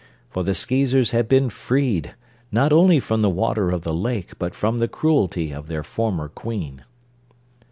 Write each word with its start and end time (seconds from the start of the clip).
For 0.31 0.41
the 0.43 0.55
Skeezers 0.55 1.11
had 1.11 1.27
been 1.27 1.51
freed, 1.51 2.15
not 2.51 2.73
only 2.73 2.99
from 2.99 3.21
the 3.21 3.29
water 3.29 3.69
of 3.69 3.83
the 3.83 3.93
lake 3.93 4.31
but 4.39 4.55
from 4.55 4.79
the 4.79 4.87
cruelty 4.87 5.51
of 5.51 5.67
their 5.67 5.83
former 5.83 6.27
Queen. 6.27 6.83